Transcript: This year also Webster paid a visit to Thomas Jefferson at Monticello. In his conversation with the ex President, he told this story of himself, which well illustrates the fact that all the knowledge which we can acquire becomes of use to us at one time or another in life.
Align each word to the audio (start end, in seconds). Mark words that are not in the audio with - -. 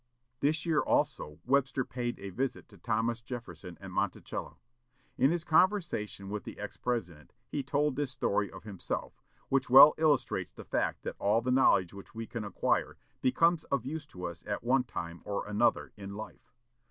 This 0.39 0.65
year 0.65 0.79
also 0.81 1.39
Webster 1.45 1.85
paid 1.85 2.17
a 2.17 2.31
visit 2.31 2.67
to 2.69 2.77
Thomas 2.79 3.21
Jefferson 3.21 3.77
at 3.79 3.91
Monticello. 3.91 4.57
In 5.15 5.29
his 5.29 5.43
conversation 5.43 6.31
with 6.31 6.43
the 6.43 6.57
ex 6.57 6.75
President, 6.75 7.33
he 7.47 7.61
told 7.61 7.95
this 7.95 8.09
story 8.09 8.49
of 8.51 8.63
himself, 8.63 9.21
which 9.49 9.69
well 9.69 9.93
illustrates 9.99 10.51
the 10.51 10.65
fact 10.65 11.03
that 11.03 11.17
all 11.19 11.43
the 11.43 11.51
knowledge 11.51 11.93
which 11.93 12.15
we 12.15 12.25
can 12.25 12.43
acquire 12.43 12.97
becomes 13.21 13.63
of 13.65 13.85
use 13.85 14.07
to 14.07 14.23
us 14.25 14.43
at 14.47 14.63
one 14.63 14.85
time 14.85 15.21
or 15.23 15.45
another 15.45 15.91
in 15.95 16.15
life. 16.15 16.51